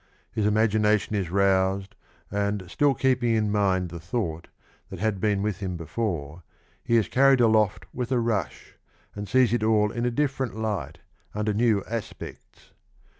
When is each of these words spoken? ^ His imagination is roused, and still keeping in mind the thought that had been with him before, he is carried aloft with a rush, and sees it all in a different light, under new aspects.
^ 0.01 0.03
His 0.31 0.47
imagination 0.47 1.15
is 1.15 1.29
roused, 1.29 1.93
and 2.31 2.67
still 2.71 2.95
keeping 2.95 3.35
in 3.35 3.51
mind 3.51 3.89
the 3.89 3.99
thought 3.99 4.47
that 4.89 4.97
had 4.97 5.19
been 5.19 5.43
with 5.43 5.57
him 5.59 5.77
before, 5.77 6.41
he 6.83 6.95
is 6.97 7.07
carried 7.07 7.39
aloft 7.39 7.85
with 7.93 8.11
a 8.11 8.17
rush, 8.19 8.77
and 9.15 9.29
sees 9.29 9.53
it 9.53 9.61
all 9.63 9.91
in 9.91 10.03
a 10.03 10.09
different 10.09 10.55
light, 10.57 10.97
under 11.35 11.53
new 11.53 11.83
aspects. 11.87 12.71